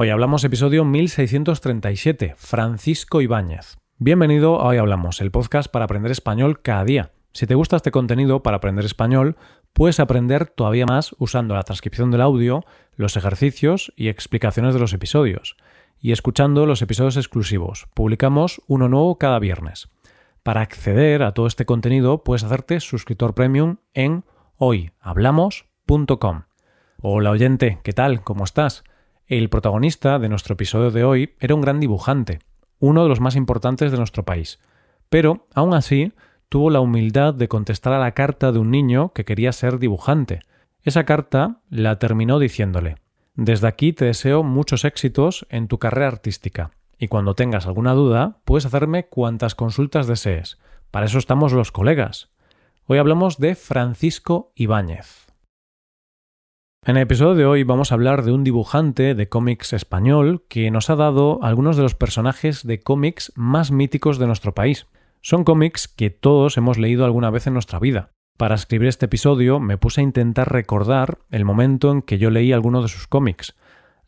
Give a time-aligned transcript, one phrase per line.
[0.00, 3.78] Hoy hablamos episodio 1637, Francisco Ibáñez.
[3.96, 7.10] Bienvenido a Hoy Hablamos, el podcast para aprender español cada día.
[7.32, 9.34] Si te gusta este contenido para aprender español,
[9.72, 12.64] puedes aprender todavía más usando la transcripción del audio,
[12.94, 15.56] los ejercicios y explicaciones de los episodios,
[15.98, 17.88] y escuchando los episodios exclusivos.
[17.92, 19.88] Publicamos uno nuevo cada viernes.
[20.44, 24.22] Para acceder a todo este contenido puedes hacerte suscriptor premium en
[24.58, 26.42] hoyhablamos.com.
[27.02, 28.22] Hola oyente, ¿qué tal?
[28.22, 28.84] ¿Cómo estás?
[29.28, 32.38] El protagonista de nuestro episodio de hoy era un gran dibujante,
[32.78, 34.58] uno de los más importantes de nuestro país.
[35.10, 36.14] Pero, aún así,
[36.48, 40.40] tuvo la humildad de contestar a la carta de un niño que quería ser dibujante.
[40.82, 42.96] Esa carta la terminó diciéndole
[43.34, 48.38] Desde aquí te deseo muchos éxitos en tu carrera artística, y cuando tengas alguna duda,
[48.46, 50.56] puedes hacerme cuantas consultas desees.
[50.90, 52.30] Para eso estamos los colegas.
[52.86, 55.27] Hoy hablamos de Francisco Ibáñez.
[56.86, 60.70] En el episodio de hoy vamos a hablar de un dibujante de cómics español que
[60.70, 64.86] nos ha dado algunos de los personajes de cómics más míticos de nuestro país.
[65.20, 68.12] Son cómics que todos hemos leído alguna vez en nuestra vida.
[68.38, 72.52] Para escribir este episodio me puse a intentar recordar el momento en que yo leí
[72.52, 73.56] alguno de sus cómics.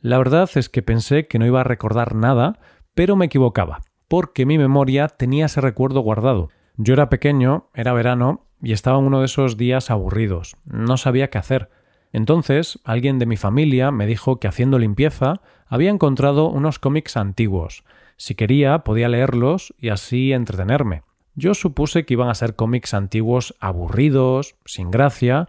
[0.00, 2.60] La verdad es que pensé que no iba a recordar nada,
[2.94, 6.48] pero me equivocaba, porque mi memoria tenía ese recuerdo guardado.
[6.76, 10.56] Yo era pequeño, era verano, y estaba en uno de esos días aburridos.
[10.64, 11.68] No sabía qué hacer.
[12.12, 17.84] Entonces, alguien de mi familia me dijo que haciendo limpieza había encontrado unos cómics antiguos.
[18.16, 21.02] Si quería, podía leerlos y así entretenerme.
[21.34, 25.48] Yo supuse que iban a ser cómics antiguos aburridos, sin gracia,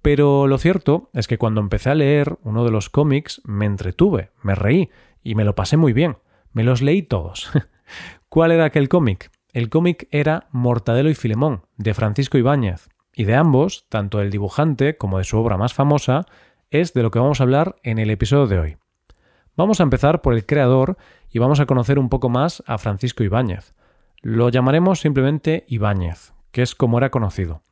[0.00, 4.30] pero lo cierto es que cuando empecé a leer uno de los cómics me entretuve,
[4.42, 4.88] me reí
[5.24, 6.16] y me lo pasé muy bien.
[6.52, 7.50] Me los leí todos.
[8.28, 9.30] ¿Cuál era aquel cómic?
[9.52, 14.98] El cómic era Mortadelo y Filemón, de Francisco Ibáñez, y de ambos, tanto el dibujante
[14.98, 16.26] como de su obra más famosa,
[16.70, 18.76] es de lo que vamos a hablar en el episodio de hoy.
[19.56, 20.98] Vamos a empezar por el creador
[21.32, 23.74] y vamos a conocer un poco más a Francisco Ibáñez.
[24.20, 27.62] Lo llamaremos simplemente Ibáñez, que es como era conocido.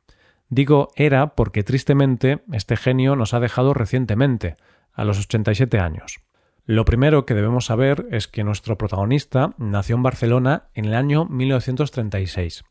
[0.48, 4.56] Digo era porque tristemente este genio nos ha dejado recientemente,
[4.94, 6.20] a los 87 años.
[6.64, 11.26] Lo primero que debemos saber es que nuestro protagonista nació en Barcelona en el año
[11.26, 12.64] 1936.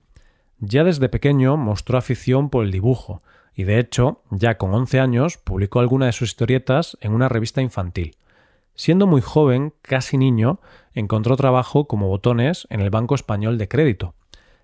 [0.59, 3.21] Ya desde pequeño mostró afición por el dibujo,
[3.55, 7.61] y de hecho, ya con 11 años, publicó alguna de sus historietas en una revista
[7.61, 8.15] infantil.
[8.75, 10.59] Siendo muy joven, casi niño,
[10.93, 14.15] encontró trabajo como botones en el Banco Español de Crédito.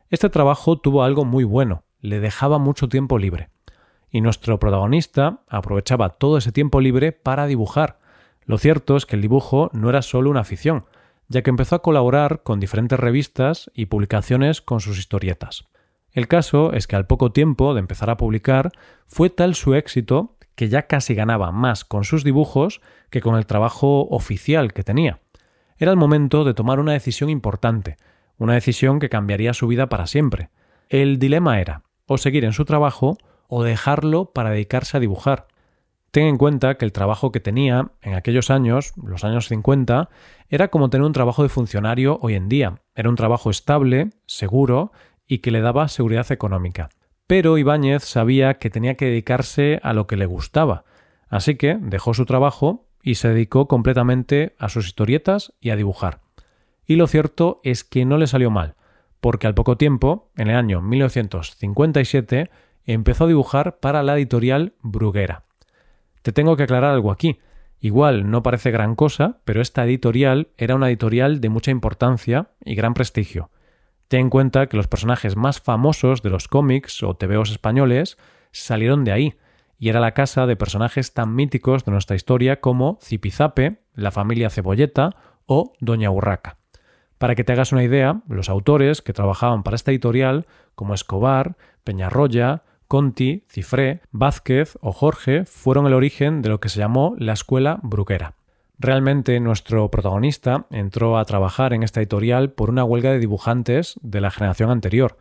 [0.10, 3.50] Este trabajo tuvo algo muy bueno, le dejaba mucho tiempo libre.
[4.10, 8.00] Y nuestro protagonista aprovechaba todo ese tiempo libre para dibujar.
[8.46, 10.86] Lo cierto es que el dibujo no era solo una afición,
[11.28, 15.69] ya que empezó a colaborar con diferentes revistas y publicaciones con sus historietas.
[16.12, 18.72] El caso es que al poco tiempo de empezar a publicar
[19.08, 23.46] fue tal su éxito que ya casi ganaba más con sus dibujos que con el
[23.46, 25.20] trabajo oficial que tenía.
[25.78, 27.98] Era el momento de tomar una decisión importante,
[28.38, 30.50] una decisión que cambiaría su vida para siempre.
[30.90, 33.18] El dilema era o seguir en su trabajo
[33.48, 35.48] o dejarlo para dedicarse a dibujar.
[36.12, 40.10] Ten en cuenta que el trabajo que tenía en aquellos años, los años 50,
[40.50, 42.82] era como tener un trabajo de funcionario hoy en día.
[42.96, 44.92] Era un trabajo estable, seguro
[45.30, 46.90] y que le daba seguridad económica.
[47.28, 50.84] Pero Ibáñez sabía que tenía que dedicarse a lo que le gustaba,
[51.30, 56.20] así que dejó su trabajo y se dedicó completamente a sus historietas y a dibujar.
[56.86, 58.74] Y lo cierto es que no le salió mal,
[59.22, 62.50] porque al poco tiempo, en el año 1957,
[62.86, 65.44] empezó a dibujar para la editorial Bruguera.
[66.24, 67.40] Te tengo que aclarar algo aquí.
[67.80, 72.74] Igual no parece gran cosa, pero esta editorial era una editorial de mucha importancia y
[72.74, 73.52] gran prestigio.
[74.10, 78.18] Ten en cuenta que los personajes más famosos de los cómics o tebeos españoles
[78.52, 79.36] salieron de ahí,
[79.78, 84.50] y era la casa de personajes tan míticos de nuestra historia como Zipizape, la familia
[84.50, 85.16] Cebolleta
[85.46, 86.58] o Doña Urraca.
[87.20, 91.56] Para que te hagas una idea, los autores que trabajaban para esta editorial, como Escobar,
[91.84, 97.34] Peñarroya, Conti, Cifré, Vázquez o Jorge, fueron el origen de lo que se llamó la
[97.34, 98.39] escuela bruquera.
[98.82, 104.22] Realmente nuestro protagonista entró a trabajar en esta editorial por una huelga de dibujantes de
[104.22, 105.18] la generación anterior,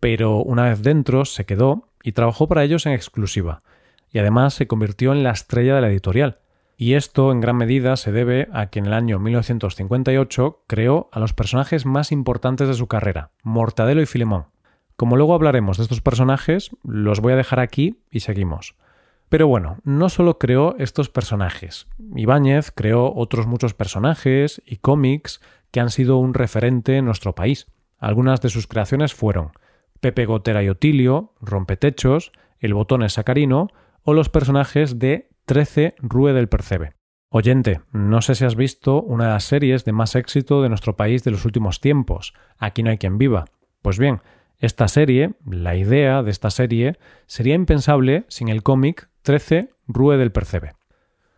[0.00, 3.62] pero una vez dentro se quedó y trabajó para ellos en exclusiva,
[4.10, 6.40] y además se convirtió en la estrella de la editorial.
[6.76, 11.20] Y esto en gran medida se debe a que en el año 1958 creó a
[11.20, 14.46] los personajes más importantes de su carrera, Mortadelo y Filemón.
[14.96, 18.74] Como luego hablaremos de estos personajes, los voy a dejar aquí y seguimos.
[19.28, 21.88] Pero bueno, no solo creó estos personajes.
[22.14, 25.40] Ibáñez creó otros muchos personajes y cómics
[25.70, 27.66] que han sido un referente en nuestro país.
[27.98, 29.52] Algunas de sus creaciones fueron
[30.00, 33.68] Pepe Gotera y Otilio, Rompetechos, El Botón es Sacarino
[34.02, 36.94] o los personajes de Trece Rue del Percebe.
[37.28, 40.96] Oyente, no sé si has visto una de las series de más éxito de nuestro
[40.96, 43.46] país de los últimos tiempos, Aquí no hay quien viva.
[43.82, 44.22] Pues bien,
[44.58, 50.30] esta serie, la idea de esta serie, sería impensable sin el cómic 13 Rue del
[50.30, 50.76] Percebe.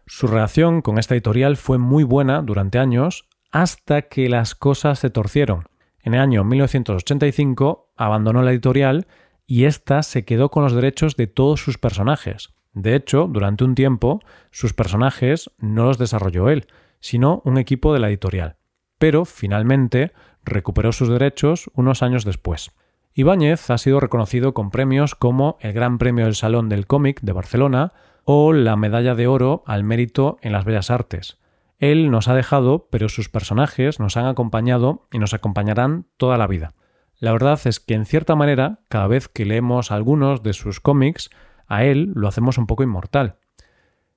[0.06, 5.08] Su relación con esta editorial fue muy buena durante años hasta que las cosas se
[5.08, 5.70] torcieron.
[6.02, 9.06] En el año 1985 abandonó la editorial
[9.46, 12.50] y ésta se quedó con los derechos de todos sus personajes.
[12.74, 14.20] De hecho, durante un tiempo,
[14.50, 16.66] sus personajes no los desarrolló él,
[17.00, 18.56] sino un equipo de la editorial.
[18.98, 20.12] Pero, finalmente,
[20.44, 22.70] recuperó sus derechos unos años después.
[23.18, 27.32] Ibáñez ha sido reconocido con premios como el Gran Premio del Salón del Cómic de
[27.32, 27.92] Barcelona
[28.22, 31.36] o la Medalla de Oro al Mérito en las Bellas Artes.
[31.80, 36.46] Él nos ha dejado, pero sus personajes nos han acompañado y nos acompañarán toda la
[36.46, 36.74] vida.
[37.18, 41.28] La verdad es que en cierta manera, cada vez que leemos algunos de sus cómics,
[41.66, 43.38] a él lo hacemos un poco inmortal.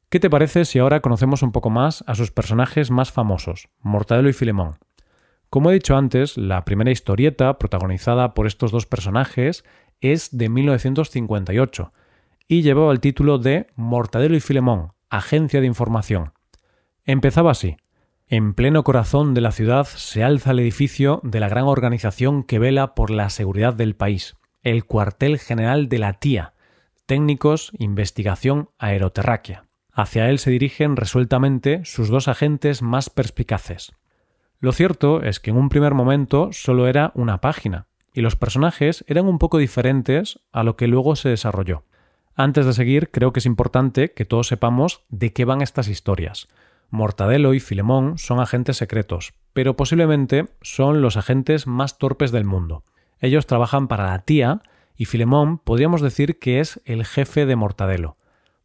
[0.09, 4.29] ¿Qué te parece si ahora conocemos un poco más a sus personajes más famosos, Mortadelo
[4.29, 4.77] y Filemón?
[5.51, 9.65] Como he dicho antes, la primera historieta protagonizada por estos dos personajes
[9.99, 11.91] es de 1958
[12.47, 16.31] y llevaba el título de Mortadelo y Filemón, Agencia de Información.
[17.03, 17.75] Empezaba así.
[18.27, 22.57] En pleno corazón de la ciudad se alza el edificio de la gran organización que
[22.57, 26.53] vela por la seguridad del país, el cuartel general de la TIA,
[27.05, 29.65] técnicos, investigación aeroterráquea.
[29.91, 33.91] Hacia él se dirigen resueltamente sus dos agentes más perspicaces.
[34.61, 39.03] Lo cierto es que en un primer momento solo era una página, y los personajes
[39.07, 41.83] eran un poco diferentes a lo que luego se desarrolló.
[42.35, 46.47] Antes de seguir, creo que es importante que todos sepamos de qué van estas historias.
[46.91, 52.83] Mortadelo y Filemón son agentes secretos, pero posiblemente son los agentes más torpes del mundo.
[53.19, 54.61] Ellos trabajan para la tía
[54.95, 58.17] y Filemón podríamos decir que es el jefe de Mortadelo.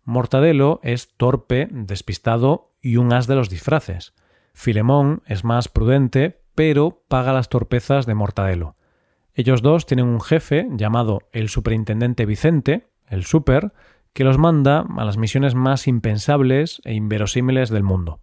[0.04, 4.12] Mortadelo es torpe, despistado y un as de los disfraces.
[4.56, 8.74] Filemón es más prudente, pero paga las torpezas de Mortadelo.
[9.34, 13.74] Ellos dos tienen un jefe llamado el Superintendente Vicente, el Super,
[14.14, 18.20] que los manda a las misiones más impensables e inverosímiles del mundo.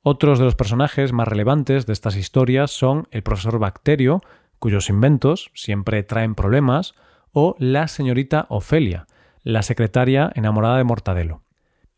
[0.00, 4.22] Otros de los personajes más relevantes de estas historias son el profesor Bacterio,
[4.58, 6.94] cuyos inventos siempre traen problemas,
[7.32, 9.06] o la señorita Ofelia,
[9.42, 11.42] la secretaria enamorada de Mortadelo.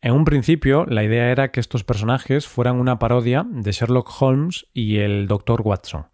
[0.03, 4.65] En un principio, la idea era que estos personajes fueran una parodia de Sherlock Holmes
[4.73, 5.61] y el Dr.
[5.63, 6.07] Watson.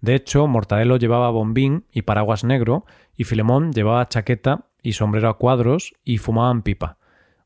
[0.00, 2.86] De hecho, Mortadelo llevaba bombín y paraguas negro,
[3.16, 6.98] y Filemón llevaba chaqueta y sombrero a cuadros y fumaban pipa.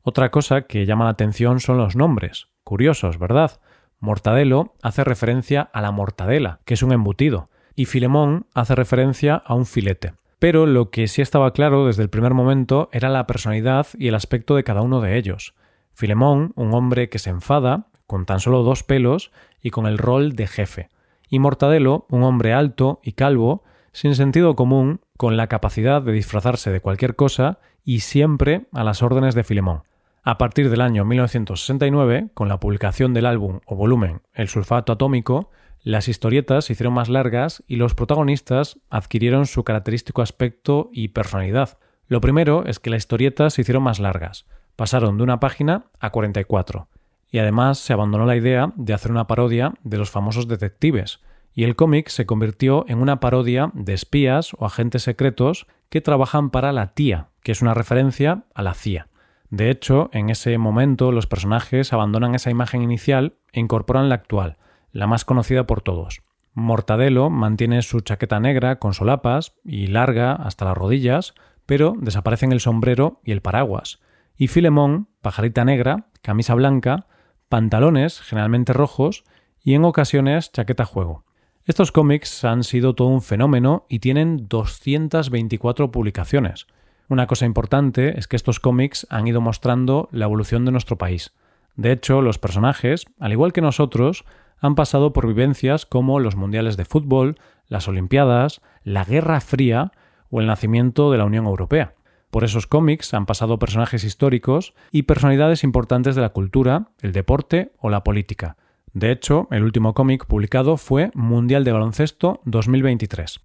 [0.03, 2.47] Otra cosa que llama la atención son los nombres.
[2.63, 3.59] Curiosos, ¿verdad?
[3.99, 9.55] Mortadelo hace referencia a la mortadela, que es un embutido, y Filemón hace referencia a
[9.55, 10.13] un filete.
[10.37, 14.15] Pero lo que sí estaba claro desde el primer momento era la personalidad y el
[14.15, 15.55] aspecto de cada uno de ellos.
[15.97, 19.31] Filemón, un hombre que se enfada, con tan solo dos pelos
[19.63, 20.89] y con el rol de jefe.
[21.27, 23.63] Y Mortadelo, un hombre alto y calvo,
[23.93, 29.01] sin sentido común, con la capacidad de disfrazarse de cualquier cosa y siempre a las
[29.01, 29.81] órdenes de Filemón.
[30.21, 35.49] A partir del año 1969, con la publicación del álbum o volumen El sulfato atómico,
[35.81, 41.79] las historietas se hicieron más largas y los protagonistas adquirieron su característico aspecto y personalidad.
[42.07, 44.45] Lo primero es que las historietas se hicieron más largas,
[44.77, 46.87] pasaron de una página a 44,
[47.29, 51.19] y además se abandonó la idea de hacer una parodia de los famosos detectives,
[51.53, 56.51] y el cómic se convirtió en una parodia de espías o agentes secretos que trabajan
[56.51, 59.07] para la tía, que es una referencia a la CIA.
[59.49, 64.57] De hecho, en ese momento los personajes abandonan esa imagen inicial e incorporan la actual,
[64.91, 66.21] la más conocida por todos.
[66.53, 71.33] Mortadelo mantiene su chaqueta negra con solapas y larga hasta las rodillas,
[71.65, 73.99] pero desaparecen el sombrero y el paraguas.
[74.37, 77.07] Y Filemón, pajarita negra, camisa blanca,
[77.49, 79.23] pantalones generalmente rojos
[79.63, 81.25] y en ocasiones chaqueta juego.
[81.65, 86.67] Estos cómics han sido todo un fenómeno y tienen 224 publicaciones.
[87.09, 91.33] Una cosa importante es que estos cómics han ido mostrando la evolución de nuestro país.
[91.75, 94.23] De hecho, los personajes, al igual que nosotros,
[94.59, 99.91] han pasado por vivencias como los mundiales de fútbol, las Olimpiadas, la Guerra Fría
[100.29, 101.96] o el nacimiento de la Unión Europea.
[102.29, 107.71] Por esos cómics han pasado personajes históricos y personalidades importantes de la cultura, el deporte
[107.79, 108.57] o la política.
[108.93, 113.41] De hecho, el último cómic publicado fue Mundial de Baloncesto 2023.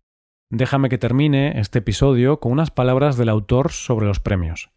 [0.50, 4.70] Déjame que termine este episodio con unas palabras del autor sobre los premios.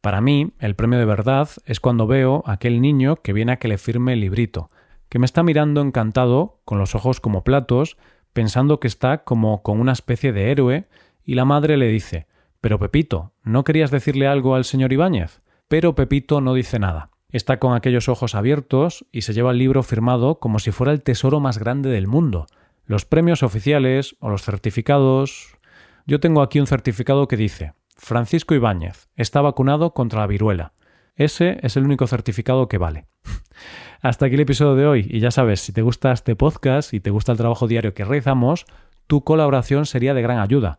[0.00, 3.56] Para mí, el premio de verdad es cuando veo a aquel niño que viene a
[3.56, 4.70] que le firme el librito,
[5.08, 7.96] que me está mirando encantado, con los ojos como platos,
[8.32, 10.88] pensando que está como con una especie de héroe,
[11.24, 12.26] y la madre le dice
[12.64, 15.42] Pero Pepito, ¿no querías decirle algo al señor Ibáñez?
[15.68, 17.10] Pero Pepito no dice nada.
[17.28, 21.02] Está con aquellos ojos abiertos y se lleva el libro firmado como si fuera el
[21.02, 22.46] tesoro más grande del mundo.
[22.86, 25.58] Los premios oficiales o los certificados.
[26.06, 30.72] Yo tengo aquí un certificado que dice Francisco Ibáñez está vacunado contra la viruela.
[31.16, 33.08] Ese es el único certificado que vale.
[34.00, 37.00] Hasta aquí el episodio de hoy y ya sabes, si te gusta este podcast y
[37.00, 38.64] te gusta el trabajo diario que realizamos,
[39.06, 40.78] tu colaboración sería de gran ayuda.